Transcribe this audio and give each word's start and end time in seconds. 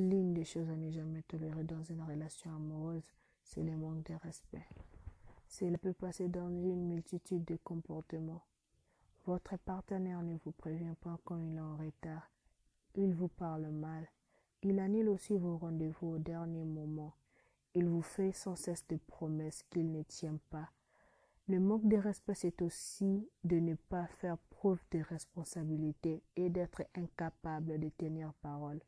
l'une 0.00 0.34
des 0.34 0.44
choses 0.44 0.68
à 0.68 0.76
ne 0.76 0.90
jamais 0.90 1.22
tolérer 1.22 1.64
dans 1.64 1.82
une 1.84 2.02
relation 2.02 2.50
amoureuse, 2.54 3.06
c'est 3.42 3.62
le 3.62 3.76
manque 3.76 4.04
de 4.04 4.14
respect. 4.14 4.66
Cela 5.48 5.78
peut 5.78 5.92
passer 5.92 6.28
dans 6.28 6.48
une 6.48 6.86
multitude 6.88 7.44
de 7.44 7.56
comportements. 7.56 8.44
Votre 9.26 9.58
partenaire 9.58 10.22
ne 10.22 10.36
vous 10.44 10.52
prévient 10.52 10.94
pas 11.00 11.18
quand 11.24 11.38
il 11.38 11.56
est 11.56 11.60
en 11.60 11.76
retard. 11.76 12.30
Il 12.94 13.14
vous 13.14 13.28
parle 13.28 13.68
mal. 13.68 14.08
Il 14.62 14.78
annule 14.78 15.08
aussi 15.08 15.36
vos 15.36 15.56
rendez-vous 15.56 16.14
au 16.14 16.18
dernier 16.18 16.64
moment. 16.64 17.14
Il 17.74 17.88
vous 17.88 18.02
fait 18.02 18.32
sans 18.32 18.56
cesse 18.56 18.86
de 18.88 18.96
promesses 18.96 19.64
qu'il 19.70 19.92
ne 19.92 20.02
tient 20.02 20.38
pas. 20.50 20.70
Le 21.48 21.58
manque 21.58 21.88
de 21.88 21.96
respect, 21.96 22.34
c'est 22.34 22.62
aussi 22.62 23.28
de 23.42 23.56
ne 23.56 23.74
pas 23.74 24.06
faire 24.06 24.38
preuve 24.50 24.82
de 24.92 25.00
responsabilité 25.00 26.22
et 26.36 26.48
d'être 26.48 26.82
incapable 26.94 27.80
de 27.80 27.88
tenir 27.88 28.32
parole. 28.34 28.80